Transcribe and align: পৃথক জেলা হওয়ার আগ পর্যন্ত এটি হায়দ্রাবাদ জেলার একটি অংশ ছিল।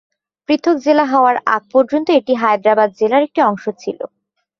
পৃথক 0.49 0.75
জেলা 0.85 1.05
হওয়ার 1.05 1.35
আগ 1.47 1.63
পর্যন্ত 1.73 2.07
এটি 2.19 2.33
হায়দ্রাবাদ 2.41 2.89
জেলার 2.99 3.25
একটি 3.27 3.39
অংশ 3.49 3.63
ছিল। 3.81 3.99